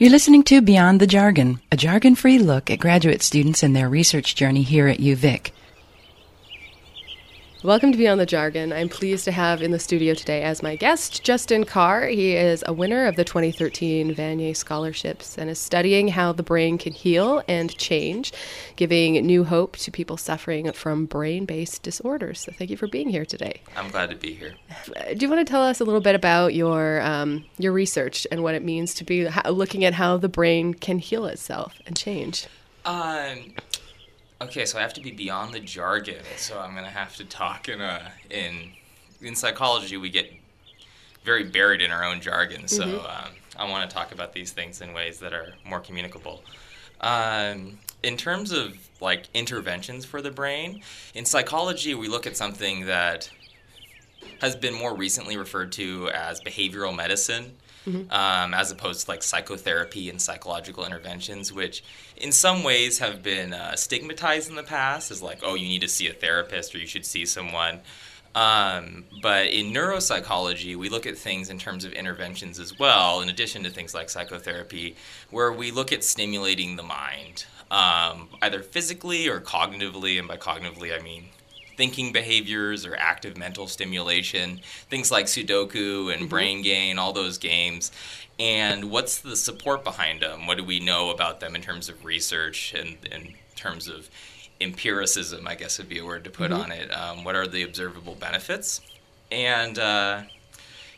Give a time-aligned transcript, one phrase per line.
[0.00, 3.86] You're listening to Beyond the Jargon, a jargon free look at graduate students and their
[3.86, 5.50] research journey here at UVic.
[7.62, 8.72] Welcome to Beyond the Jargon.
[8.72, 12.06] I'm pleased to have in the studio today as my guest Justin Karr.
[12.06, 16.78] He is a winner of the 2013 Vanier Scholarships and is studying how the brain
[16.78, 18.32] can heal and change,
[18.76, 22.40] giving new hope to people suffering from brain based disorders.
[22.40, 23.60] So, thank you for being here today.
[23.76, 24.54] I'm glad to be here.
[25.14, 28.42] Do you want to tell us a little bit about your um, your research and
[28.42, 32.46] what it means to be looking at how the brain can heal itself and change?
[32.86, 33.52] Um,
[34.42, 36.24] Okay, so I have to be beyond the jargon.
[36.36, 38.72] So I'm gonna have to talk in a in
[39.20, 40.32] in psychology we get
[41.24, 42.66] very buried in our own jargon.
[42.66, 43.06] So mm-hmm.
[43.06, 46.42] um, I want to talk about these things in ways that are more communicable.
[47.02, 50.80] Um, in terms of like interventions for the brain,
[51.14, 53.30] in psychology we look at something that
[54.40, 58.10] has been more recently referred to as behavioral medicine mm-hmm.
[58.10, 61.82] um, as opposed to like psychotherapy and psychological interventions, which
[62.16, 65.80] in some ways have been uh, stigmatized in the past as like, oh, you need
[65.80, 67.80] to see a therapist or you should see someone.
[68.32, 73.28] Um, but in neuropsychology, we look at things in terms of interventions as well, in
[73.28, 74.94] addition to things like psychotherapy,
[75.30, 80.16] where we look at stimulating the mind, um, either physically or cognitively.
[80.16, 81.24] And by cognitively, I mean
[81.80, 86.26] thinking behaviors or active mental stimulation, things like Sudoku and mm-hmm.
[86.26, 87.90] Brain Gain, all those games.
[88.38, 90.46] And what's the support behind them?
[90.46, 94.10] What do we know about them in terms of research and in terms of
[94.60, 96.60] empiricism, I guess would be a word to put mm-hmm.
[96.60, 96.90] on it?
[96.90, 98.82] Um, what are the observable benefits?
[99.32, 100.24] And uh,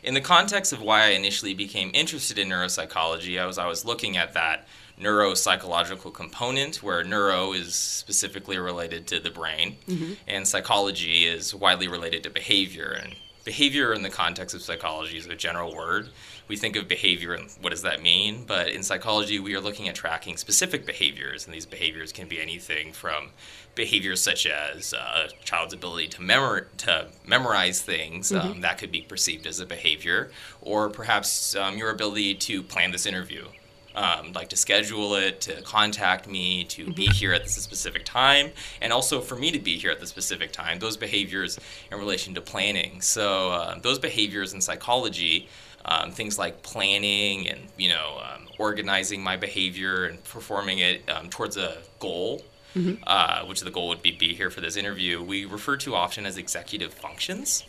[0.03, 3.85] in the context of why I initially became interested in neuropsychology, I was I was
[3.85, 4.67] looking at that
[4.99, 10.13] neuropsychological component, where neuro is specifically related to the brain, mm-hmm.
[10.27, 12.97] and psychology is widely related to behavior.
[13.01, 16.09] And behavior in the context of psychology is a general word.
[16.47, 18.45] We think of behavior and what does that mean?
[18.45, 22.41] But in psychology, we are looking at tracking specific behaviors, and these behaviors can be
[22.41, 23.29] anything from
[23.75, 28.47] behaviors such as uh, a child's ability to, memor- to memorize things mm-hmm.
[28.47, 30.31] um, that could be perceived as a behavior,
[30.61, 33.45] or perhaps um, your ability to plan this interview
[33.95, 37.11] um, like to schedule it, to contact me, to be mm-hmm.
[37.13, 40.51] here at this specific time, and also for me to be here at the specific
[40.51, 40.79] time.
[40.79, 41.59] Those behaviors
[41.91, 43.01] in relation to planning.
[43.01, 45.47] So uh, those behaviors in psychology,
[45.85, 51.29] um, things like planning and you know um, organizing my behavior and performing it um,
[51.29, 52.43] towards a goal.
[52.75, 53.03] Mm-hmm.
[53.05, 55.21] Uh, which the goal would be be here for this interview.
[55.21, 57.63] We refer to often as executive functions.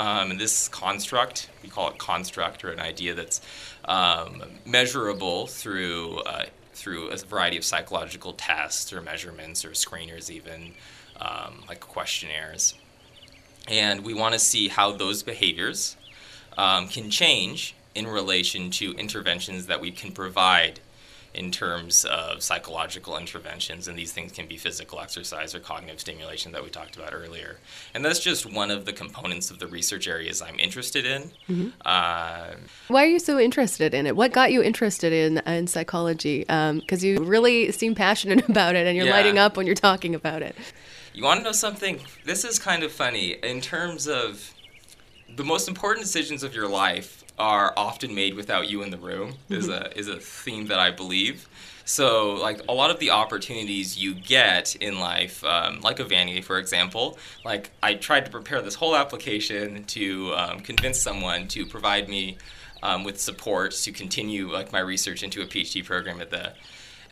[0.00, 3.42] Um, and this construct, we call it construct or an idea that's
[3.84, 10.72] um, measurable through uh, through a variety of psychological tests or measurements or screeners, even
[11.20, 12.74] um, like questionnaires.
[13.68, 15.96] And we want to see how those behaviors
[16.56, 20.80] um, can change in relation to interventions that we can provide
[21.32, 26.50] in terms of psychological interventions, and these things can be physical exercise or cognitive stimulation
[26.52, 27.58] that we talked about earlier.
[27.94, 31.30] And that's just one of the components of the research areas I'm interested in.
[31.48, 31.68] Mm-hmm.
[31.84, 32.56] Uh,
[32.88, 34.16] Why are you so interested in it?
[34.16, 36.40] What got you interested in, in psychology?
[36.40, 39.12] Because um, you really seem passionate about it and you're yeah.
[39.12, 40.56] lighting up when you're talking about it.
[41.14, 42.00] You want to know something?
[42.24, 43.36] This is kind of funny.
[43.42, 44.52] In terms of
[45.36, 49.34] the most important decisions of your life, are often made without you in the room
[49.48, 51.48] is a is a theme that I believe.
[51.86, 56.44] So, like a lot of the opportunities you get in life, um, like a Vanier,
[56.44, 61.66] for example, like I tried to prepare this whole application to um, convince someone to
[61.66, 62.36] provide me
[62.82, 66.52] um, with support to continue like my research into a PhD program at the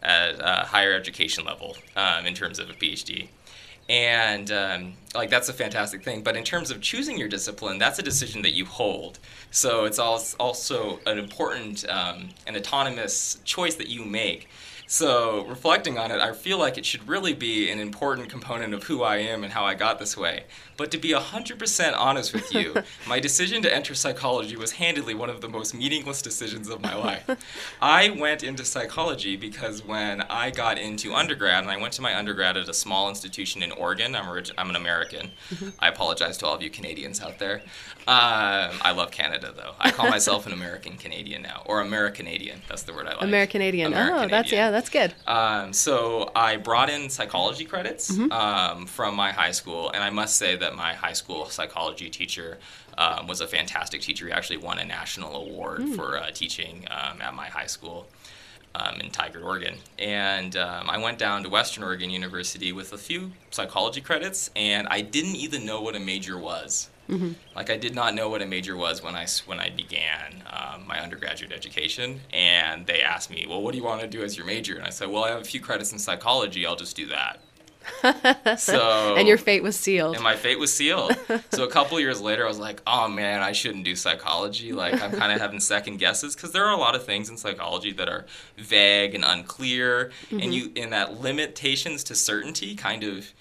[0.00, 3.28] at a higher education level um, in terms of a PhD
[3.88, 6.22] and um, like that's a fantastic thing.
[6.22, 9.19] But in terms of choosing your discipline that's a decision that you hold.
[9.50, 14.49] So it's also an important um, and autonomous choice that you make
[14.91, 18.84] so, reflecting on it, I feel like it should really be an important component of
[18.84, 20.44] who I am and how I got this way.
[20.78, 22.75] But to be 100% honest with you,
[23.09, 26.94] my decision to enter psychology was handedly one of the most meaningless decisions of my
[27.09, 27.28] life.
[27.82, 32.17] I went into psychology because when I got into undergrad, and I went to my
[32.17, 35.32] undergrad at a small institution in Oregon, I'm, orig- I'm an American.
[35.50, 35.70] Mm-hmm.
[35.81, 37.62] I apologize to all of you Canadians out there.
[38.06, 39.75] Um, I love Canada, though.
[39.81, 42.62] I call myself an American Canadian now, or American Canadian.
[42.69, 43.23] That's the word I like.
[43.23, 43.94] American Canadian.
[43.94, 45.15] Oh, that's, yeah, that's good.
[45.27, 48.31] Um, so I brought in psychology credits mm-hmm.
[48.31, 52.59] um, from my high school, and I must say that my high school psychology teacher
[52.99, 54.27] um, was a fantastic teacher.
[54.27, 55.97] He actually won a national award mm.
[55.97, 58.07] for uh, teaching um, at my high school.
[58.75, 59.79] Um, in Tigard, Oregon.
[59.99, 64.87] And um, I went down to Western Oregon University with a few psychology credits, and
[64.89, 66.89] I didn't even know what a major was.
[67.08, 67.32] Mm-hmm.
[67.56, 70.87] Like I did not know what a major was when I when I began um,
[70.87, 74.37] my undergraduate education, and they asked me, "Well, what do you want to do as
[74.37, 76.66] your major?" And I said, "Well, I have a few credits in psychology.
[76.66, 77.40] I'll just do that."
[78.58, 80.14] so and your fate was sealed.
[80.14, 81.16] And my fate was sealed.
[81.52, 85.00] so a couple years later, I was like, "Oh man, I shouldn't do psychology." Like
[85.02, 87.93] I'm kind of having second guesses because there are a lot of things in psychology
[87.93, 88.26] that are
[88.56, 90.40] vague and unclear, mm-hmm.
[90.40, 93.32] and you in that limitations to certainty kind of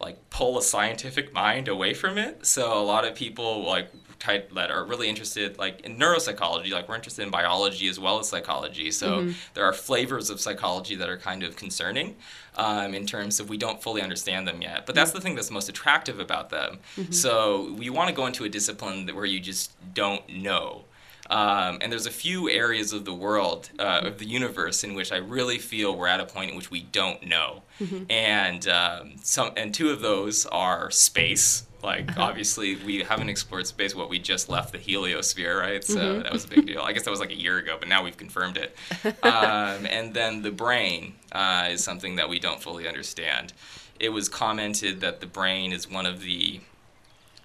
[0.00, 2.44] like pull a scientific mind away from it.
[2.44, 6.88] So a lot of people like type that are really interested like in neuropsychology, like
[6.88, 8.90] we're interested in biology as well as psychology.
[8.90, 9.32] So mm-hmm.
[9.54, 12.16] there are flavors of psychology that are kind of concerning
[12.56, 14.86] um, in terms of we don't fully understand them yet.
[14.86, 16.78] But that's the thing that's most attractive about them.
[16.96, 17.12] Mm-hmm.
[17.12, 20.84] So we want to go into a discipline where you just don't know.
[21.30, 25.12] Um, and there's a few areas of the world, uh, of the universe, in which
[25.12, 27.62] I really feel we're at a point in which we don't know.
[27.80, 28.10] Mm-hmm.
[28.10, 31.66] And um, some, and two of those are space.
[31.82, 32.22] Like uh-huh.
[32.22, 33.94] obviously, we haven't explored space.
[33.94, 35.84] What we just left the heliosphere, right?
[35.84, 36.22] So mm-hmm.
[36.22, 36.82] that was a big deal.
[36.82, 38.76] I guess that was like a year ago, but now we've confirmed it.
[39.22, 43.52] Um, and then the brain uh, is something that we don't fully understand.
[43.98, 46.60] It was commented that the brain is one of the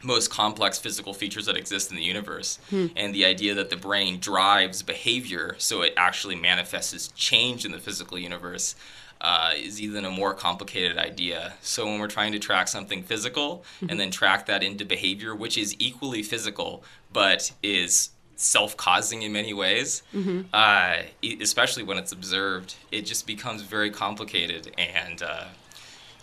[0.04, 2.60] most complex physical features that exist in the universe.
[2.70, 2.88] Hmm.
[2.96, 7.72] And the idea that the brain drives behavior so it actually manifests as change in
[7.72, 8.76] the physical universe
[9.22, 11.54] uh, is even a more complicated idea.
[11.62, 13.90] So when we're trying to track something physical mm-hmm.
[13.90, 16.84] and then track that into behavior, which is equally physical
[17.14, 20.42] but is self-causing in many ways, mm-hmm.
[20.52, 20.96] uh,
[21.40, 25.22] especially when it's observed, it just becomes very complicated and.
[25.22, 25.46] Uh,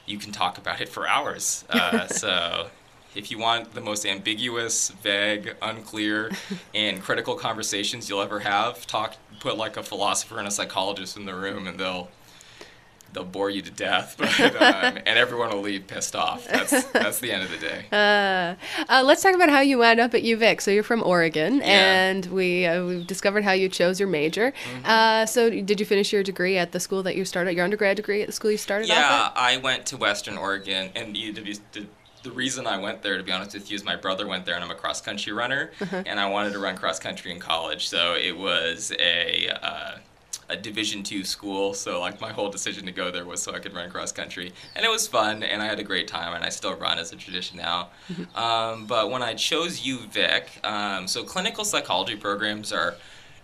[0.08, 1.64] you can talk about it for hours.
[1.68, 2.68] Uh, so
[3.14, 6.30] if you want the most ambiguous, vague, unclear,
[6.74, 11.24] and critical conversations you'll ever have, talk put like a philosopher and a psychologist in
[11.26, 12.08] the room, and they'll
[13.12, 16.46] they'll bore you to death, but, um, and everyone will leave pissed off.
[16.46, 17.86] That's that's the end of the day.
[17.98, 18.54] Uh,
[18.88, 20.60] uh, let's talk about how you wound up at UVic.
[20.60, 21.64] So you're from Oregon, yeah.
[21.64, 24.52] and we uh, we've discovered how you chose your major.
[24.52, 24.86] Mm-hmm.
[24.86, 27.54] Uh, so did you finish your degree at the school that you started?
[27.54, 28.88] Your undergrad degree at the school you started?
[28.88, 31.60] Yeah, I went to Western Oregon, and you UW
[32.28, 34.54] the reason I went there, to be honest with you, is my brother went there,
[34.54, 36.02] and I'm a cross country runner, uh-huh.
[36.06, 37.88] and I wanted to run cross country in college.
[37.88, 39.98] So it was a uh,
[40.50, 41.74] a Division two school.
[41.74, 44.52] So like my whole decision to go there was so I could run cross country,
[44.76, 47.12] and it was fun, and I had a great time, and I still run as
[47.12, 47.90] a tradition now.
[48.10, 48.38] Mm-hmm.
[48.38, 52.94] Um, but when I chose UVic, um, so clinical psychology programs are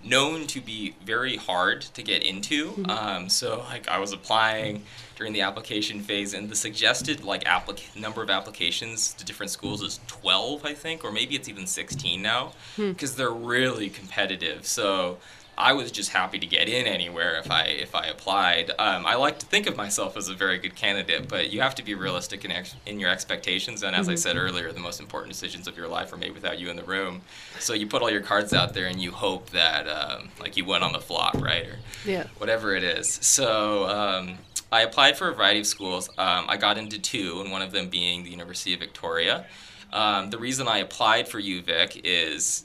[0.04, 2.70] known to be very hard to get into.
[2.72, 2.90] Mm-hmm.
[2.90, 4.84] Um, so like I was applying
[5.16, 9.82] during the application phase, and the suggested like applic- number of applications to different schools
[9.82, 13.18] is 12, I think, or maybe it's even 16 now, because hmm.
[13.18, 14.66] they're really competitive.
[14.66, 15.18] So
[15.56, 18.70] I was just happy to get in anywhere if I if I applied.
[18.78, 21.74] Um, I like to think of myself as a very good candidate, but you have
[21.76, 23.82] to be realistic in, ex- in your expectations.
[23.82, 24.12] And as mm-hmm.
[24.12, 26.76] I said earlier, the most important decisions of your life are made without you in
[26.76, 27.22] the room.
[27.60, 30.64] So you put all your cards out there and you hope that um, like you
[30.64, 32.26] went on the flop, right, or yeah.
[32.38, 33.08] whatever it is.
[33.22, 33.88] So.
[33.88, 34.38] Um,
[34.72, 36.08] I applied for a variety of schools.
[36.18, 39.46] Um, I got into two, and one of them being the University of Victoria.
[39.92, 42.64] Um, the reason I applied for UVic is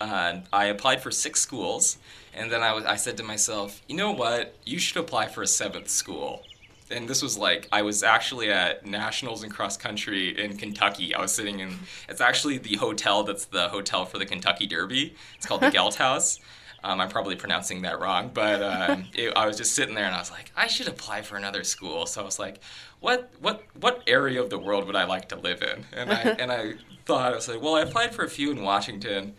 [0.00, 1.98] uh, I applied for six schools,
[2.34, 4.54] and then I, was, I said to myself, you know what?
[4.64, 6.42] You should apply for a seventh school.
[6.90, 11.14] And this was like, I was actually at Nationals in cross country in Kentucky.
[11.14, 11.76] I was sitting in,
[12.08, 15.14] it's actually the hotel that's the hotel for the Kentucky Derby.
[15.36, 16.38] It's called the Galt House.
[16.84, 20.14] Um, I'm probably pronouncing that wrong, but um, it, I was just sitting there and
[20.14, 22.06] I was like, I should apply for another school.
[22.06, 22.60] So I was like,
[23.00, 25.84] what what what area of the world would I like to live in?
[25.92, 28.62] And I and I thought I was like, well, I applied for a few in
[28.62, 29.34] Washington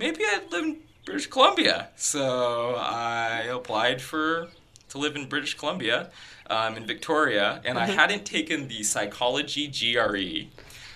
[0.00, 1.88] maybe I'd live in British Columbia.
[1.94, 4.48] So I applied for
[4.88, 6.10] to live in British Columbia,
[6.48, 7.90] um, in Victoria, and mm-hmm.
[7.90, 10.48] I hadn't taken the psychology GRE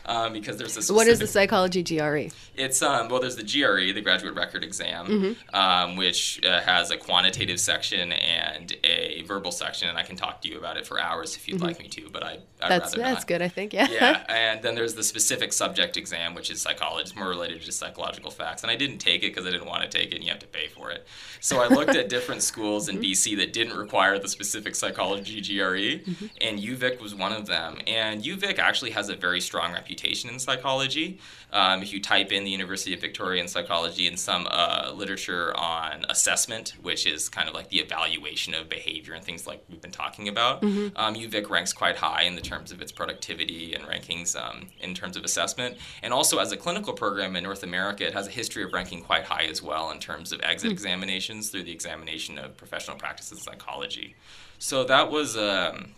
[0.07, 0.91] um, because there's this.
[0.91, 2.29] What is the psychology GRE?
[2.57, 5.57] It's um, well, there's the GRE, the graduate record exam, mm-hmm.
[5.57, 10.43] um, which uh, has a quantitative section and a verbal section, and I can talk
[10.43, 11.67] to you about it for hours if you'd mm-hmm.
[11.67, 13.27] like me to, but I I'd that's rather that's not.
[13.27, 13.73] good, I think.
[13.73, 13.89] Yeah.
[13.91, 17.73] Yeah, and then there's the specific subject exam, which is psychology, it's more related to
[17.73, 20.25] psychological facts, and I didn't take it because I didn't want to take it, and
[20.25, 21.07] you have to pay for it.
[21.41, 23.05] So I looked at different schools in mm-hmm.
[23.05, 26.27] BC that didn't require the specific psychology GRE, mm-hmm.
[26.41, 27.79] and UVic was one of them.
[27.87, 31.19] And UVic actually has a very strong reputation in psychology.
[31.53, 35.57] Um, if you type in the University of Victoria in psychology and some uh, literature
[35.57, 39.81] on assessment, which is kind of like the evaluation of behavior and things like we've
[39.81, 40.97] been talking about, mm-hmm.
[40.97, 44.95] um, UVic ranks quite high in the terms of its productivity and rankings um, in
[44.95, 45.77] terms of assessment.
[46.03, 49.03] And also as a clinical program in North America, it has a history of ranking
[49.03, 50.73] quite high as well in terms of exit mm-hmm.
[50.73, 54.17] examinations through the examination of professional practice in psychology.
[54.59, 55.95] So that was um,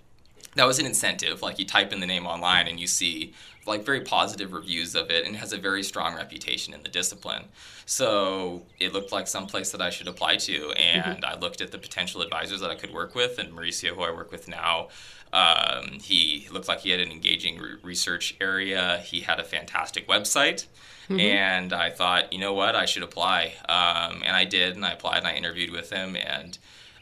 [0.57, 1.43] that was an incentive.
[1.43, 3.33] Like you type in the name online and you see
[3.67, 6.89] like very positive reviews of it and it has a very strong reputation in the
[6.89, 7.45] discipline.
[7.85, 11.25] So it looked like some place that I should apply to and mm-hmm.
[11.25, 14.11] I looked at the potential advisors that I could work with and Mauricio who I
[14.11, 14.89] work with now
[15.33, 19.03] um, he looked like he had an engaging re- research area.
[19.05, 20.67] He had a fantastic website.
[21.09, 21.21] Mm-hmm.
[21.21, 23.55] And I thought, you know what, I should apply.
[23.69, 26.17] Um, and I did, and I applied and I interviewed with him.
[26.17, 26.59] And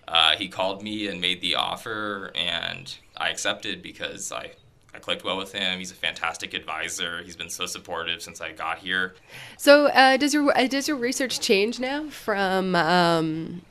[0.07, 4.53] uh, he called me and made the offer, and I accepted because I,
[4.95, 5.79] I clicked well with him.
[5.79, 7.23] He's a fantastic advisor.
[7.23, 9.15] He's been so supportive since I got here.
[9.57, 13.63] So, uh, does your uh, does your research change now from um,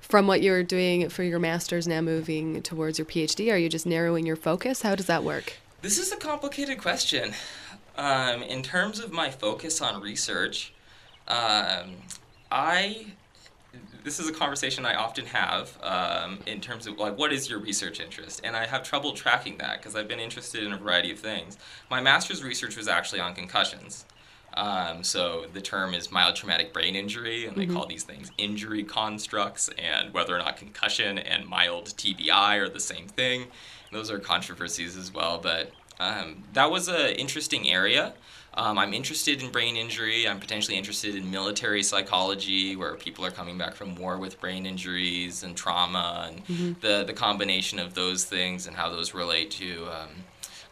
[0.00, 3.52] from what you're doing for your master's now moving towards your PhD?
[3.52, 4.82] Are you just narrowing your focus?
[4.82, 5.54] How does that work?
[5.80, 7.34] This is a complicated question.
[7.96, 10.72] Um, in terms of my focus on research,
[11.28, 11.96] um,
[12.50, 13.06] I
[14.04, 17.58] this is a conversation I often have um, in terms of like what is your
[17.58, 21.12] research interest, and I have trouble tracking that because I've been interested in a variety
[21.12, 21.56] of things.
[21.90, 24.04] My master's research was actually on concussions.
[24.54, 27.74] Um, so the term is mild traumatic brain injury, and they mm-hmm.
[27.74, 32.80] call these things injury constructs, and whether or not concussion and mild TBI are the
[32.80, 33.46] same thing.
[33.92, 38.14] Those are controversies as well, but um, that was an interesting area.
[38.54, 40.28] Um, I'm interested in brain injury.
[40.28, 44.66] I'm potentially interested in military psychology, where people are coming back from war with brain
[44.66, 46.72] injuries and trauma, and mm-hmm.
[46.80, 50.10] the the combination of those things and how those relate to um,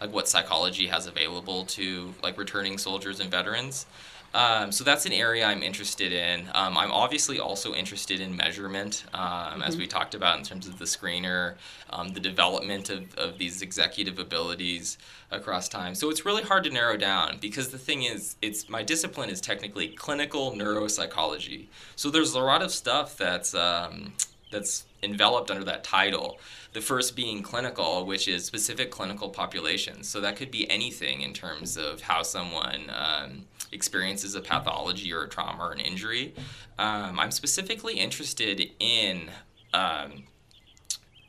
[0.00, 3.86] like what psychology has available to like returning soldiers and veterans.
[4.32, 6.48] Um, so that's an area I'm interested in.
[6.54, 9.62] Um, I'm obviously also interested in measurement, um, mm-hmm.
[9.62, 11.54] as we talked about in terms of the screener,
[11.90, 14.98] um, the development of, of these executive abilities
[15.32, 15.96] across time.
[15.96, 19.40] So it's really hard to narrow down because the thing is, it's my discipline is
[19.40, 21.66] technically clinical neuropsychology.
[21.96, 24.12] So there's a lot of stuff that's um,
[24.52, 26.38] that's enveloped under that title.
[26.72, 30.08] The first being clinical, which is specific clinical populations.
[30.08, 35.24] So that could be anything in terms of how someone um, experiences a pathology or
[35.24, 36.34] a trauma or an injury.
[36.78, 39.30] Um, I'm specifically interested in.
[39.72, 40.24] Um,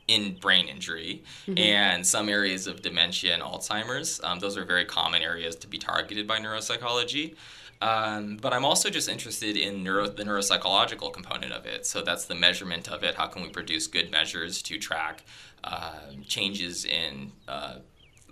[0.08, 1.58] in brain injury mm-hmm.
[1.58, 4.20] and some areas of dementia and Alzheimer's.
[4.24, 7.36] Um, those are very common areas to be targeted by neuropsychology.
[7.82, 11.86] Um, but I'm also just interested in neuro, the neuropsychological component of it.
[11.86, 13.16] So that's the measurement of it.
[13.16, 15.24] How can we produce good measures to track
[15.64, 17.76] uh, changes in uh,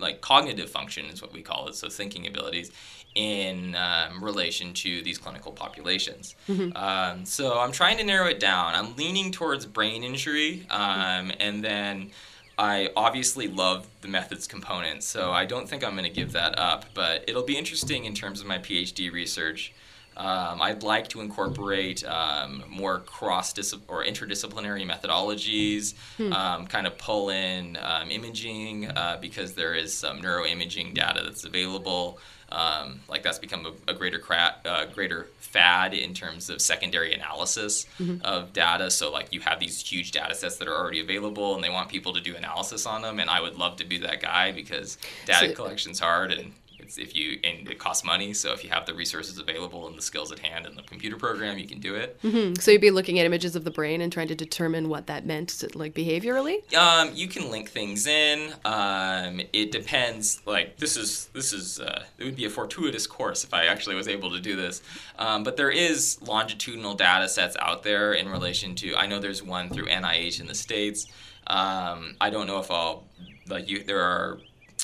[0.00, 1.74] like cognitive function is what we call it.
[1.74, 2.70] So thinking abilities
[3.14, 6.36] in um, relation to these clinical populations.
[6.48, 6.76] Mm-hmm.
[6.76, 8.74] Um, so I'm trying to narrow it down.
[8.74, 12.10] I'm leaning towards brain injury, um, and then
[12.56, 16.58] I obviously love the methods component, so I don't think I'm going to give that
[16.58, 16.84] up.
[16.94, 19.72] But it'll be interesting in terms of my PhD research.
[20.20, 23.54] Um, I'd like to incorporate um, more cross
[23.88, 26.30] or interdisciplinary methodologies, hmm.
[26.34, 31.44] um, kind of pull in um, imaging uh, because there is some neuroimaging data that's
[31.44, 32.18] available.
[32.52, 37.14] Um, like that's become a, a greater cra- uh, greater fad in terms of secondary
[37.14, 38.22] analysis mm-hmm.
[38.22, 38.90] of data.
[38.90, 41.88] So like you have these huge data sets that are already available, and they want
[41.88, 43.20] people to do analysis on them.
[43.20, 46.52] And I would love to be that guy because data so, collection's hard, and
[46.90, 48.34] it's if you and it costs money.
[48.34, 51.16] So if you have the resources available and the skills at hand and the computer
[51.16, 52.20] program, you can do it.
[52.22, 52.54] Mm-hmm.
[52.54, 55.26] So you'd be looking at images of the brain and trying to determine what that
[55.26, 56.72] meant, like behaviorally.
[56.74, 58.52] Um, you can link things in.
[58.64, 60.42] Um, it depends.
[60.46, 63.96] Like this is this is uh, it would be a fortuitous course if I actually
[63.96, 64.82] was able to do this.
[65.18, 68.96] Um, but there is longitudinal data sets out there in relation to.
[68.96, 71.06] I know there's one through NIH in the states.
[71.46, 73.04] Um, I don't know if I'll
[73.48, 73.82] like you.
[73.82, 74.38] There are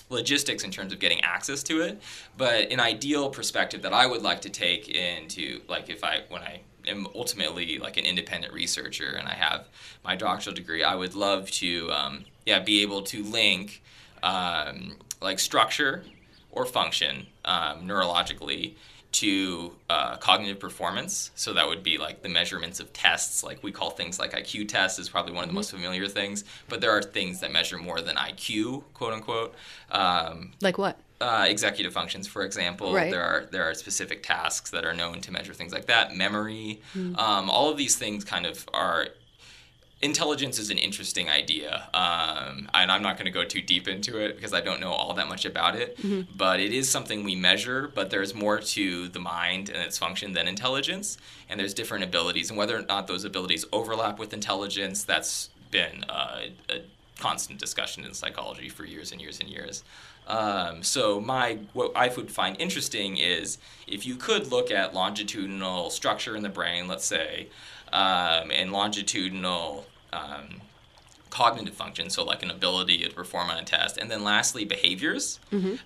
[0.09, 2.01] logistics in terms of getting access to it.
[2.37, 6.43] But an ideal perspective that I would like to take into like if I when
[6.43, 9.67] I am ultimately like an independent researcher and I have
[10.05, 13.83] my doctoral degree, I would love to um, yeah be able to link
[14.23, 16.05] um, like structure
[16.51, 18.75] or function um, neurologically
[19.17, 21.31] to uh, cognitive performance.
[21.37, 24.69] So that would be like the measurements of tests, like we call things like IQ
[24.69, 25.57] tests is probably one of the mm-hmm.
[25.57, 26.45] most familiar things.
[26.69, 29.55] But there are things that measure more than IQ, quote unquote.
[29.91, 30.99] Um, like what?
[31.19, 33.11] Uh, executive functions, for example, right.
[33.11, 36.15] there are there are specific tasks that are known to measure things like that.
[36.15, 37.19] Memory, mm.
[37.19, 39.09] um, all of these things kind of are
[40.03, 44.19] intelligence is an interesting idea, um, and I'm not going to go too deep into
[44.19, 45.97] it because I don't know all that much about it.
[45.99, 46.37] Mm-hmm.
[46.37, 47.91] But it is something we measure.
[47.95, 52.51] But there's more to the mind and its function than intelligence, and there's different abilities,
[52.51, 56.83] and whether or not those abilities overlap with intelligence, that's been uh, a
[57.19, 59.83] constant discussion in psychology for years and years and years.
[60.27, 65.91] Um, so my what I would find interesting is if you could look at longitudinal
[65.91, 67.49] structure in the brain, let's say,
[68.03, 70.61] um, and longitudinal um,
[71.31, 75.39] cognitive function, so like an ability to perform on a test, and then lastly, behaviors,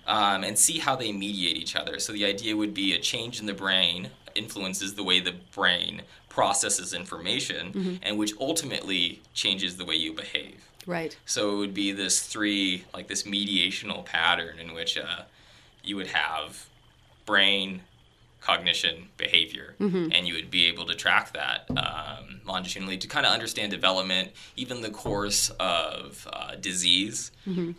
[0.07, 1.99] um, and see how they mediate each other.
[1.99, 6.03] So the idea would be a change in the brain influences the way the brain
[6.29, 7.63] processes information,
[8.05, 10.59] and which ultimately changes the way you behave.
[10.87, 11.13] Right.
[11.25, 15.23] So it would be this three, like this mediational pattern in which uh,
[15.83, 16.65] you would have
[17.25, 17.81] brain,
[18.41, 23.31] cognition, behavior, and you would be able to track that um, longitudinally to kind of
[23.31, 27.31] understand development, even the course of uh, disease.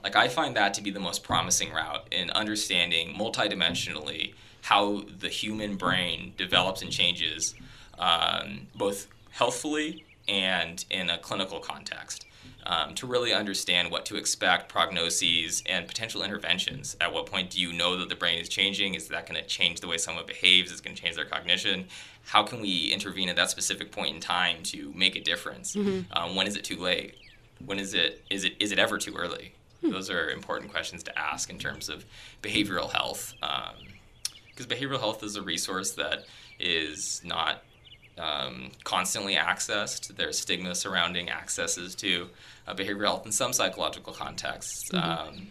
[0.04, 5.28] Like I find that to be the most promising route in understanding multidimensionally how the
[5.28, 7.54] human brain develops and changes,
[7.98, 12.26] um, both healthfully and in a clinical context
[12.64, 16.96] um, to really understand what to expect, prognoses, and potential interventions.
[17.00, 18.94] At what point do you know that the brain is changing?
[18.94, 20.70] Is that going to change the way someone behaves?
[20.70, 21.86] Is it going to change their cognition?
[22.24, 25.74] How can we intervene at that specific point in time to make a difference?
[26.12, 27.16] Um, when is it too late?
[27.64, 29.54] When is it is it is it ever too early?
[29.82, 32.04] Those are important questions to ask in terms of
[32.42, 33.34] behavioral health,
[34.50, 36.26] because behavioral health is a resource that
[36.60, 37.64] is not
[38.18, 40.16] um, constantly accessed.
[40.16, 42.28] There's stigma surrounding accesses to
[42.66, 44.92] uh, behavioral health in some psychological contexts.
[44.94, 45.48] Um,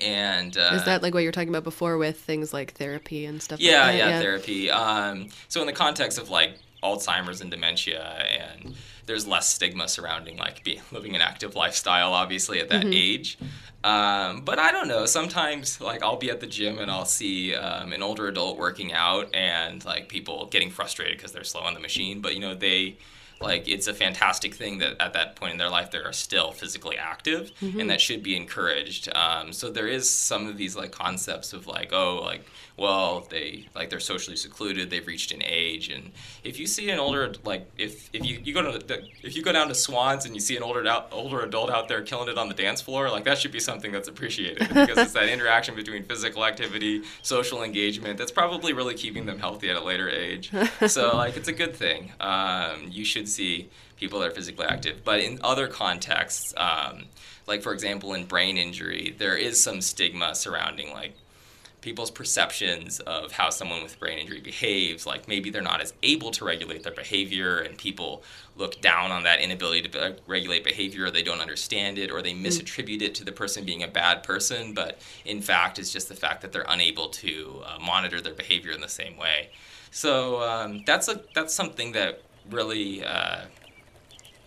[0.00, 3.24] and uh, Is that like what you were talking about before with things like therapy
[3.24, 3.96] and stuff yeah, like that?
[3.98, 4.70] yeah, therapy.
[4.70, 8.74] Um, so in the context of like Alzheimer's and dementia, and
[9.06, 13.38] there's less stigma surrounding like be, living an active lifestyle, obviously at that age.
[13.84, 15.06] Um, but I don't know.
[15.06, 18.92] Sometimes like I'll be at the gym and I'll see um, an older adult working
[18.92, 22.20] out, and like people getting frustrated because they're slow on the machine.
[22.20, 22.96] But you know they
[23.40, 26.52] like it's a fantastic thing that at that point in their life they are still
[26.52, 29.08] physically active and that should be encouraged.
[29.14, 32.44] Um, so there is some of these like concepts of like oh like
[32.76, 35.88] well they like they're socially secluded they've reached an age.
[35.90, 36.10] And
[36.44, 39.42] if you see an older like if if you, you go to the, if you
[39.42, 42.38] go down to swans and you see an older older adult out there killing it
[42.38, 45.74] on the dance floor like that should be something that's appreciated because it's that interaction
[45.74, 50.50] between physical activity social engagement that's probably really keeping them healthy at a later age.
[50.86, 52.12] So like it's a good thing.
[52.20, 55.04] Um, you should see people that are physically active.
[55.04, 57.04] But in other contexts um,
[57.46, 61.14] like for example in brain injury there is some stigma surrounding like
[61.80, 65.06] people's perceptions of how someone with brain injury behaves.
[65.06, 68.22] Like maybe they're not as able to regulate their behavior and people
[68.56, 71.06] look down on that inability to be- regulate behavior.
[71.06, 74.22] Or they don't understand it or they misattribute it to the person being a bad
[74.22, 74.74] person.
[74.74, 78.72] But in fact it's just the fact that they're unable to uh, monitor their behavior
[78.72, 79.50] in the same way.
[79.90, 83.42] So um, that's a that's something that really uh,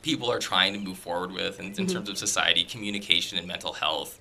[0.02, 3.74] people are trying to move forward with in, in terms of society, communication, and mental
[3.74, 4.20] health.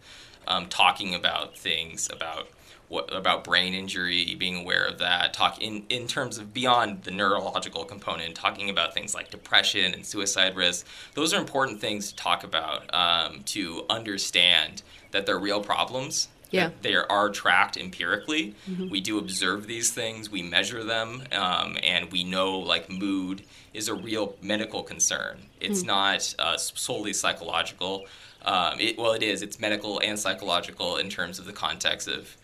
[0.48, 2.48] Um, talking about things about
[2.88, 5.32] what about brain injury, being aware of that.
[5.32, 10.04] Talk in in terms of beyond the neurological component, talking about things like depression and
[10.04, 10.86] suicide risk.
[11.14, 16.70] Those are important things to talk about um, to understand that they're real problems Yeah.
[16.82, 18.54] they are tracked empirically.
[18.90, 23.88] We do observe these things, we measure them, um, and we know like mood is
[23.88, 25.38] a real medical concern.
[25.60, 28.06] It's not uh, solely psychological.
[28.44, 29.42] Um, it, well, it is.
[29.42, 32.36] It's medical and psychological in terms of the context of.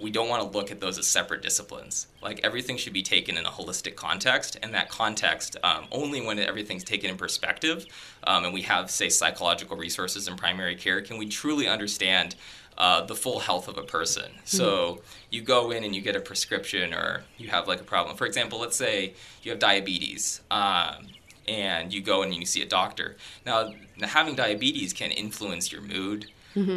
[0.00, 2.06] We don't want to look at those as separate disciplines.
[2.22, 6.38] Like everything should be taken in a holistic context, and that context um, only when
[6.38, 7.84] everything's taken in perspective,
[8.24, 12.36] um, and we have, say, psychological resources in primary care, can we truly understand
[12.78, 14.30] uh, the full health of a person.
[14.44, 18.16] So you go in and you get a prescription, or you have like a problem.
[18.16, 21.08] For example, let's say you have diabetes, um,
[21.48, 23.16] and you go in and you see a doctor.
[23.44, 26.26] Now, having diabetes can influence your mood.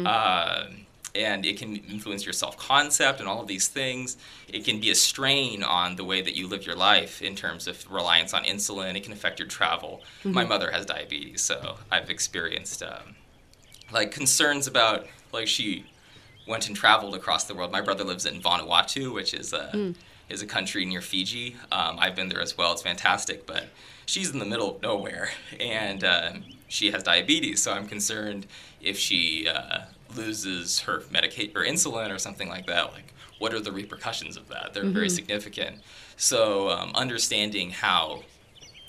[0.06, 4.16] Um and it can influence your self concept and all of these things.
[4.48, 7.66] It can be a strain on the way that you live your life in terms
[7.66, 8.96] of reliance on insulin.
[8.96, 10.02] It can affect your travel.
[10.24, 13.16] My mother has diabetes, so I've experienced um,
[13.92, 15.06] like concerns about
[15.36, 15.84] like she
[16.46, 17.72] went and traveled across the world.
[17.72, 19.70] My brother lives in Vanuatu, which is a
[20.28, 21.56] is a country near Fiji.
[21.70, 22.72] Um, I've been there as well.
[22.72, 23.64] It's fantastic, but
[24.06, 27.62] she's in the middle of nowhere, and um, she has diabetes.
[27.62, 28.46] So I'm concerned
[28.80, 29.82] if she uh,
[30.16, 32.92] loses her medicate or insulin or something like that.
[32.92, 34.74] Like, what are the repercussions of that?
[34.74, 35.76] They're very significant.
[36.16, 38.22] So um, understanding how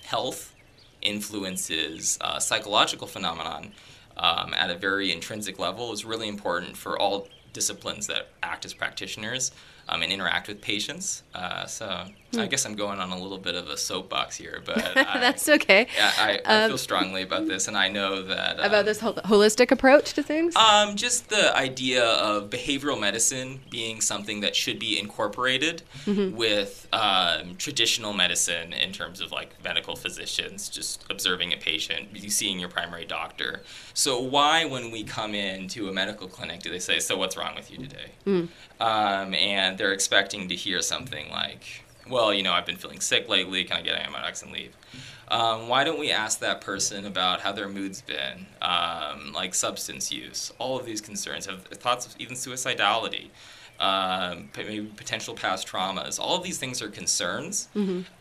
[0.03, 0.55] health
[1.01, 3.73] influences uh, psychological phenomenon
[4.17, 8.73] um, at a very intrinsic level is really important for all disciplines that act as
[8.73, 9.51] practitioners.
[9.89, 11.23] um, and interact with patients.
[11.33, 12.05] Uh, so
[12.37, 15.47] I guess I'm going on a little bit of a soapbox here, but I, That's
[15.47, 15.87] okay.
[15.95, 18.99] yeah, I, I Um, feel strongly about this, and I know that About um, this
[18.99, 20.55] hol- holistic approach to things?
[20.55, 27.55] um, just the idea of behavioral medicine being something that should be incorporated with um,
[27.57, 33.05] traditional medicine in terms of like medical physicians, just observing a patient, seeing your primary
[33.05, 33.61] doctor.
[33.93, 37.55] So why, when we come into a medical clinic, do they say, "So what's wrong
[37.55, 38.11] with you today?"
[38.79, 43.27] Um, and they're expecting to hear something like, "Well, you know, I've been feeling sick
[43.29, 43.63] lately.
[43.63, 44.75] Can I get antibiotics and leave?"
[45.29, 50.09] Um, why don't we ask that person about how their mood's been, um, like substance
[50.09, 53.27] use, all of these concerns, have thoughts of even suicidality,
[53.79, 56.17] um, maybe potential past traumas.
[56.17, 57.67] All of these things are concerns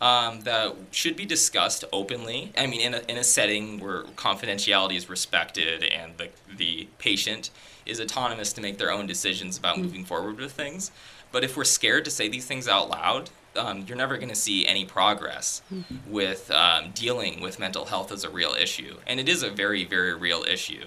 [0.00, 2.52] um, that should be discussed openly.
[2.58, 7.50] I mean, in a, in a setting where confidentiality is respected and the, the patient
[7.86, 10.90] is autonomous to make their own decisions about moving forward with things.
[11.30, 14.34] But if we're scared to say these things out loud, um, you're never going to
[14.34, 15.62] see any progress
[16.06, 18.96] with um, dealing with mental health as a real issue.
[19.06, 20.86] And it is a very, very real issue.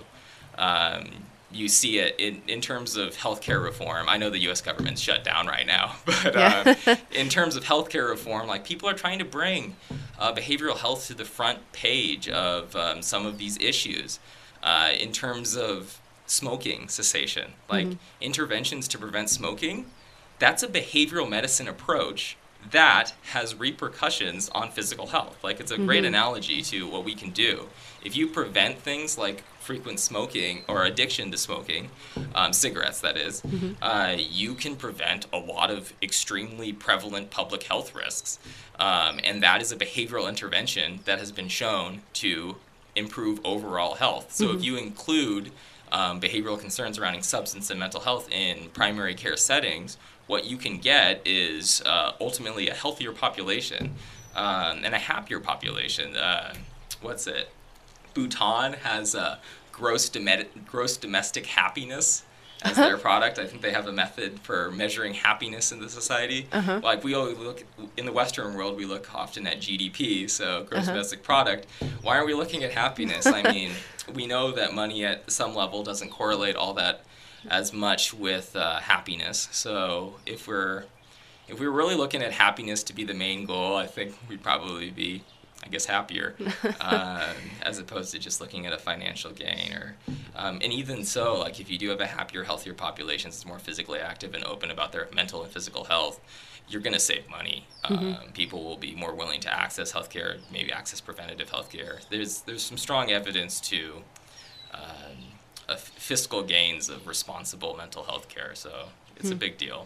[0.57, 1.09] Um,
[1.51, 4.05] you see it in, in terms of healthcare reform.
[4.07, 4.61] I know the U.S.
[4.61, 6.75] government's shut down right now, but Yeah.
[6.87, 9.75] um, in terms of healthcare reform, like people are trying to bring
[10.19, 14.19] uh, behavioral health to the front page of um, some of these issues.
[14.61, 17.87] Uh, in terms of smoking cessation, like
[18.21, 19.85] interventions to prevent smoking,
[20.37, 22.37] that's a behavioral medicine approach
[22.71, 25.43] that has repercussions on physical health.
[25.43, 27.67] Like it's a great analogy to what we can do.
[28.03, 31.89] If you prevent things like frequent smoking or addiction to smoking,
[32.35, 33.41] um, cigarettes that is,
[33.81, 38.39] uh, you can prevent a lot of extremely prevalent public health risks.
[38.79, 42.55] Um, and that is a behavioral intervention that has been shown to
[42.95, 44.33] improve overall health.
[44.33, 45.51] So if you include
[45.91, 49.97] um, behavioral concerns surrounding substance and mental health in primary care settings,
[50.29, 53.95] what you can get is uh, ultimately a healthier population
[54.35, 56.15] um, and a happier population.
[56.15, 56.53] Uh,
[57.01, 57.49] what's it?
[58.13, 59.39] Bhutan has uh,
[59.71, 62.25] gross, dome- gross domestic happiness
[62.61, 63.39] as their product.
[63.39, 66.47] I think they have a method for measuring happiness in the society.
[66.79, 67.63] Like we always look
[67.97, 71.65] in the Western world, we look often at GDP, so gross domestic product.
[72.03, 73.25] Why aren't we looking at happiness?
[73.25, 73.71] I mean,
[74.13, 77.03] we know that money at some level doesn't correlate all that
[77.49, 79.47] as much with uh, happiness.
[79.51, 80.85] So if we're
[81.49, 84.43] if we were really looking at happiness to be the main goal, I think we'd
[84.43, 85.23] probably be,
[85.63, 86.35] I guess, happier,
[86.79, 89.73] um, as opposed to just looking at a financial gain.
[89.73, 89.95] Or,
[90.35, 93.59] um, and even so, like if you do have a happier, healthier population that's more
[93.59, 96.19] physically active and open about their mental and physical health,
[96.67, 97.65] you're going to save money.
[97.85, 102.07] Um, people will be more willing to access healthcare, maybe access preventative healthcare.
[102.09, 104.03] There's there's some strong evidence to
[104.71, 105.17] um,
[105.77, 108.51] fiscal gains of responsible mental health care.
[108.53, 109.85] So it's a big deal.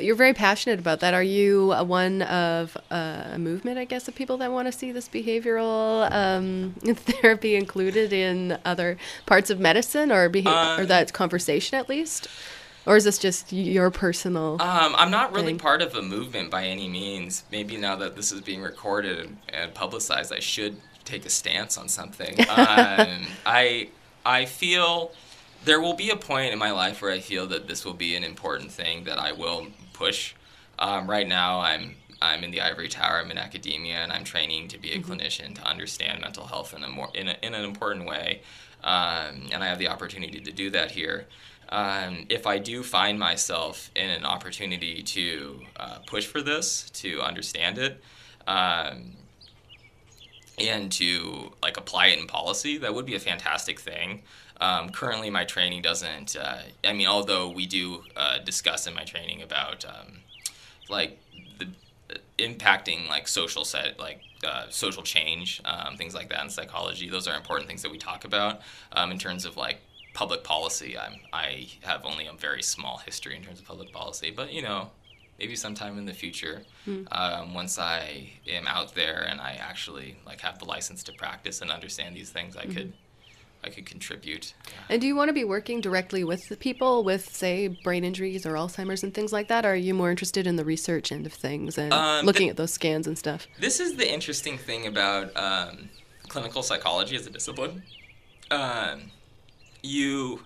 [0.00, 1.14] You're very passionate about that.
[1.14, 4.90] Are you one of uh, a movement, I guess, of people that want to see
[4.92, 11.12] this behavioral um, therapy included in other parts of medicine, or beha- or Um, that
[11.12, 12.28] conversation at least,
[12.86, 14.60] or is this just your personal?
[14.60, 15.58] Um, I'm not really thing.
[15.58, 17.44] part of a movement by any means.
[17.52, 21.78] Maybe now that this is being recorded and, and publicized, I should take a stance
[21.78, 22.40] on something.
[22.50, 23.88] um, I
[24.26, 25.12] I feel
[25.64, 28.16] there will be a point in my life where I feel that this will be
[28.16, 30.34] an important thing that I will push.
[30.78, 33.20] Um, right now, I'm I'm in the ivory tower.
[33.20, 36.82] I'm in academia, and I'm training to be a clinician to understand mental health in
[36.82, 38.42] a more in, a, in an important way.
[38.82, 41.26] Um, and I have the opportunity to do that here.
[41.68, 47.20] Um, if I do find myself in an opportunity to uh, push for this, to
[47.20, 48.02] understand it,
[48.46, 49.12] um,
[50.58, 54.22] and to like apply it in policy, that would be a fantastic thing.
[54.60, 56.34] Um, currently, my training doesn't.
[56.36, 60.20] Uh, I mean, although we do uh, discuss in my training about um,
[60.88, 61.18] like
[61.58, 61.68] the
[62.38, 67.26] impacting like social set like uh, social change um, things like that in psychology those
[67.26, 68.60] are important things that we talk about
[68.92, 69.78] um, in terms of like
[70.12, 74.30] public policy I'm, i have only a very small history in terms of public policy
[74.30, 74.90] but you know
[75.38, 76.62] maybe sometime in the future
[77.12, 81.60] um, once i am out there and i actually like have the license to practice
[81.60, 82.92] and understand these things i could
[83.64, 84.54] i could contribute
[84.88, 88.46] and do you want to be working directly with the people with, say, brain injuries
[88.46, 89.66] or Alzheimer's and things like that?
[89.66, 92.50] Or are you more interested in the research end of things and Um, looking the-
[92.50, 93.48] at those scans and stuff?
[93.58, 95.88] This is the interesting thing about um,
[96.28, 97.82] clinical psychology as a discipline.
[98.52, 99.10] Um,
[99.82, 100.44] you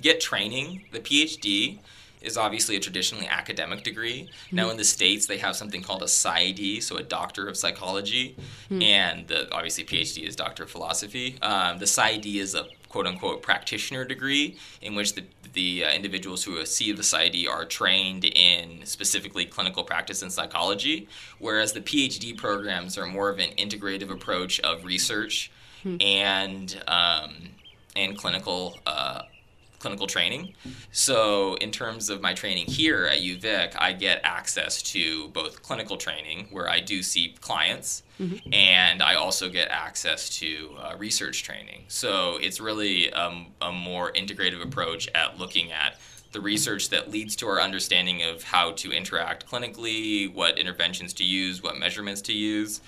[0.00, 0.84] get training.
[0.92, 1.80] The PhD
[2.20, 4.22] is obviously a traditionally academic degree.
[4.22, 4.56] Mm-hmm.
[4.56, 8.36] Now in the states they have something called a PsyD, so a Doctor of Psychology,
[8.70, 8.82] mm-hmm.
[8.82, 11.36] and the obviously PhD is Doctor of Philosophy.
[11.42, 16.44] Um, the PsyD is a quote unquote practitioner degree in which the the uh, individuals
[16.44, 22.36] who receive the PsyD are trained in specifically clinical practice in psychology, whereas the PhD
[22.36, 25.50] programs are more of an integrative approach of research
[25.82, 25.96] hmm.
[26.00, 27.50] and um,
[27.96, 29.22] and clinical uh,
[29.80, 30.54] clinical training.
[30.92, 35.96] So, in terms of my training here at UVic, I get access to both clinical
[35.96, 38.54] training, where I do see clients, mm-hmm.
[38.54, 41.84] and I also get access to uh, research training.
[41.88, 45.98] So, it's really um, a more integrative approach at looking at
[46.32, 51.24] the research that leads to our understanding of how to interact clinically, what interventions to
[51.24, 52.80] use, what measurements to use,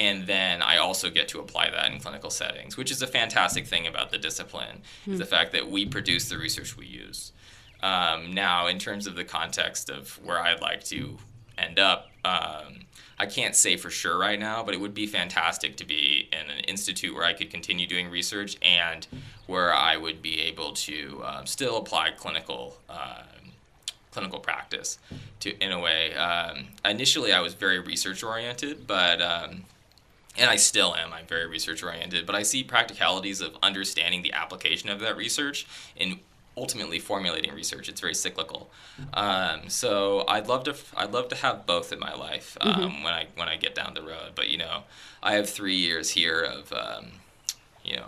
[0.00, 3.66] and then I also get to apply that in clinical settings, which is a fantastic
[3.66, 5.12] thing about the discipline, mm.
[5.12, 7.32] is the fact that we produce the research we use.
[7.82, 11.18] Um, now, in terms of the context of where I'd like to
[11.58, 12.80] end up, um,
[13.20, 16.50] I can't say for sure right now, but it would be fantastic to be in
[16.50, 19.06] an institute where I could continue doing research and
[19.46, 23.24] where I would be able to uh, still apply clinical uh,
[24.10, 24.98] clinical practice
[25.40, 26.14] to in a way.
[26.14, 29.64] Um, initially, I was very research oriented, but um,
[30.38, 31.12] and I still am.
[31.12, 35.66] I'm very research oriented, but I see practicalities of understanding the application of that research
[35.94, 36.20] and
[36.60, 37.88] ultimately formulating research.
[37.88, 38.70] It's very cyclical.
[39.14, 40.76] Um, so I'd love to.
[40.96, 43.02] I'd love to have both in my life um, mm-hmm.
[43.02, 44.32] when I when I get down the road.
[44.34, 44.82] But you know,
[45.22, 47.06] I have three years here of um,
[47.82, 48.06] you know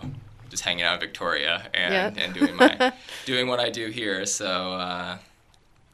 [0.51, 2.93] just hanging out in Victoria and, and doing my
[3.25, 4.27] doing what I do here.
[4.27, 5.19] So uh,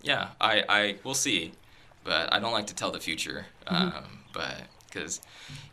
[0.02, 1.52] yeah, I I we'll see.
[2.02, 3.46] But I don't like to tell the future.
[3.66, 3.96] Mm-hmm.
[3.96, 5.20] Um, but because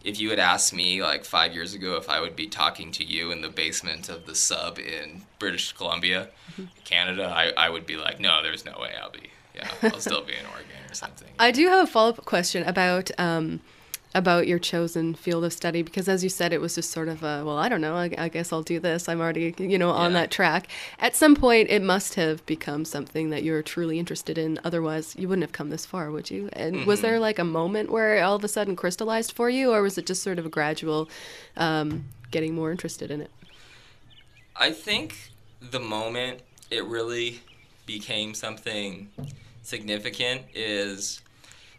[0.04, 3.04] if you had asked me like five years ago if I would be talking to
[3.04, 6.66] you in the basement of the sub in British Columbia, mm-hmm.
[6.84, 9.30] Canada, I, I would be like, no, there's no way I'll be.
[9.56, 11.30] Yeah, I'll still be in Oregon or something.
[11.40, 13.62] I do have a follow up question about um,
[14.16, 15.84] about your chosen field of study?
[15.84, 18.10] Because as you said it was just sort of a well i don't know i,
[18.18, 19.08] I guess i'll do this.
[19.08, 20.22] I'm already you know on yeah.
[20.22, 20.68] that track.
[20.98, 24.60] At some point it must have become something that you're truly interested in.
[24.64, 26.50] Otherwise you wouldn't have come this far would you?
[26.54, 26.86] And mm-hmm.
[26.88, 29.98] was there like a moment where all of a sudden crystallized for you or was
[29.98, 31.08] it just sort of a gradual
[31.58, 33.32] um, getting more interested in it?
[34.56, 37.42] I think the moment it really
[37.86, 39.10] became something
[39.62, 41.22] significant is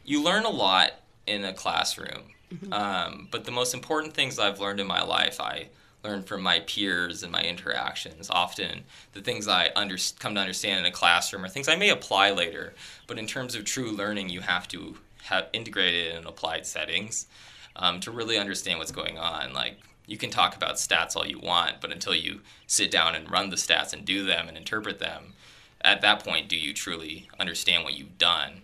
[0.05, 0.93] you learn a lot
[1.27, 2.23] in a classroom.
[2.53, 2.73] Mm-hmm.
[2.73, 5.69] Um, but the most important things I've learned in my life, I
[6.05, 8.31] learned from my peers and my interactions.
[8.31, 11.91] Often, the things I under, come to understand in a classroom are things I may
[11.91, 12.75] apply later.
[13.07, 17.27] But in terms of true learning, you have to have integrated in applied settings
[17.75, 19.53] um, to really understand what's going on.
[19.53, 23.31] Like you can talk about stats all you want, but until you sit down and
[23.31, 25.35] run the stats and do them and interpret them,
[25.81, 28.63] at that point, do you truly understand what you've done?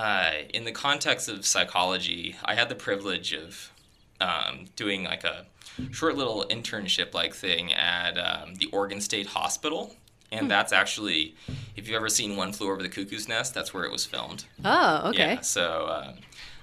[0.00, 3.70] Uh, in the context of psychology, I had the privilege of
[4.18, 5.44] um, doing like a
[5.90, 9.94] short little internship like thing at um, the Oregon State Hospital.
[10.32, 10.48] And hmm.
[10.48, 11.34] that's actually,
[11.76, 14.46] if you've ever seen One Flew Over the Cuckoo's Nest, that's where it was filmed.
[14.64, 15.34] Oh, okay.
[15.34, 16.14] Yeah, so um,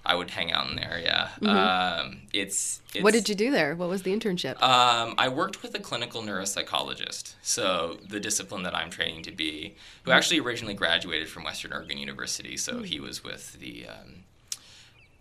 [0.07, 0.99] I would hang out in there.
[1.03, 1.27] Yeah.
[1.41, 1.47] Mm-hmm.
[1.47, 3.75] Um, it's, it's, What did you do there?
[3.75, 4.61] What was the internship?
[4.63, 7.35] Um, I worked with a clinical neuropsychologist.
[7.41, 10.17] So the discipline that I'm training to be, who mm-hmm.
[10.17, 12.55] actually originally graduated from Western Oregon University.
[12.55, 12.83] So mm-hmm.
[12.85, 14.23] he was with the um,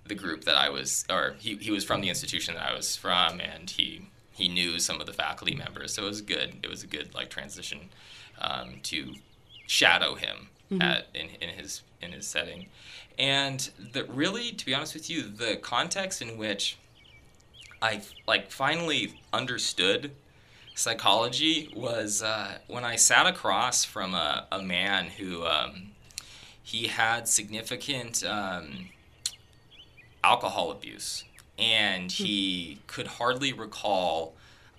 [0.07, 2.95] the group that I was, or he, he was from the institution that I was
[2.95, 5.95] from, and he he knew some of the faculty members.
[5.95, 6.59] So it was good.
[6.63, 7.91] It was a good like transition
[8.41, 9.15] um, to
[9.67, 10.83] shadow him mm-hmm.
[10.83, 12.67] at in, in his in his setting.
[13.19, 16.77] And that really, to be honest with you, the context in which
[17.81, 20.13] I like finally understood
[20.75, 25.93] psychology was uh, when I sat across from a, a man who um,
[26.63, 28.91] he had significant um,
[30.23, 31.25] alcohol abuse
[31.59, 32.81] and he hmm.
[32.87, 34.35] could hardly recall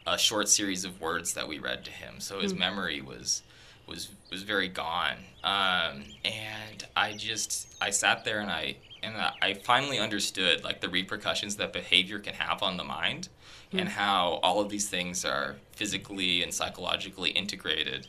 [0.05, 2.19] a short series of words that we read to him.
[2.19, 2.59] So his mm.
[2.59, 3.43] memory was
[3.85, 5.17] was was very gone.
[5.43, 10.89] Um, and I just I sat there and I and I finally understood like the
[10.89, 13.29] repercussions that behavior can have on the mind,
[13.67, 13.79] mm-hmm.
[13.79, 18.07] and how all of these things are physically and psychologically integrated,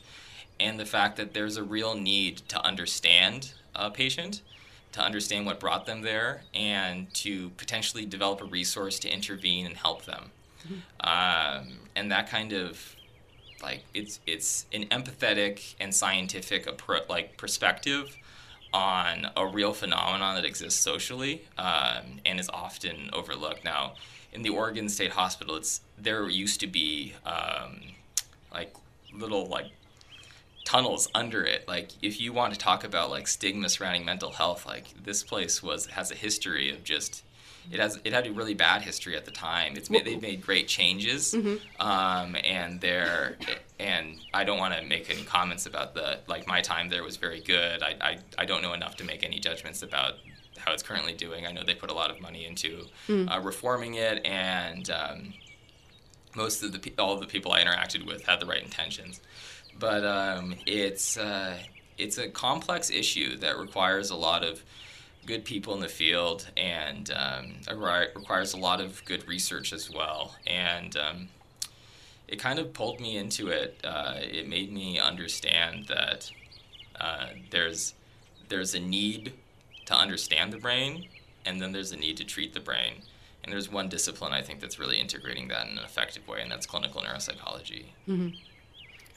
[0.59, 4.43] and the fact that there's a real need to understand a patient.
[4.93, 9.77] To understand what brought them there and to potentially develop a resource to intervene and
[9.77, 10.31] help them.
[10.65, 11.61] Mm-hmm.
[11.69, 12.97] Um, and that kind of
[13.63, 18.17] like it's it's an empathetic and scientific appro- like perspective
[18.73, 23.65] on a real phenomenon that exists socially um, and is often overlooked.
[23.65, 23.95] Now,
[24.33, 27.81] in the Oregon State Hospital, it's there used to be um,
[28.53, 28.75] like
[29.13, 29.67] little like
[30.65, 31.67] tunnels under it.
[31.67, 35.63] Like if you want to talk about like stigma surrounding mental health, like this place
[35.63, 37.25] was has a history of just
[37.71, 39.77] it has it had a really bad history at the time.
[39.77, 41.57] It's made, they've made great changes, Mm-hmm.
[41.87, 43.37] um, and they're
[43.79, 47.17] and I don't want to make any comments about the like my time there was
[47.17, 47.83] very good.
[47.83, 50.15] I, I I don't know enough to make any judgments about
[50.57, 51.47] how it's currently doing.
[51.47, 53.35] I know they put a lot of money into Mm.
[53.35, 55.35] uh, reforming it, and um,
[56.35, 59.21] most of the pe- all of the people I interacted with had the right intentions,
[59.79, 61.59] but um, it's uh,
[61.97, 64.63] it's a complex issue that requires a lot of
[65.27, 67.55] good people in the field and um,
[68.15, 70.37] requires a lot of good research as well.
[70.47, 71.29] And um,
[72.27, 73.81] it kind of pulled me into it.
[73.85, 76.31] Uh, it made me understand that
[77.01, 77.95] uh, there's
[78.49, 79.35] there's a need
[79.87, 81.07] to understand the brain,
[81.45, 83.03] and then there's a need to treat the brain.
[83.45, 86.51] And there's one discipline I think that's really integrating that in an effective way, and
[86.51, 87.87] that's clinical neuropsychology.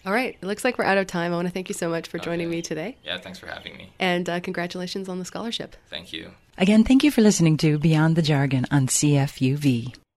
[0.06, 0.36] All right.
[0.42, 1.32] It looks like we're out of time.
[1.32, 2.56] I want to thank you so much for joining Okay.
[2.58, 2.98] me today.
[3.06, 3.92] Yeah, thanks for having me.
[4.00, 5.76] And uh, congratulations on the scholarship.
[5.90, 6.32] Thank you.
[6.58, 9.96] Again, thank you for listening to Beyond the Jargon on CFUV.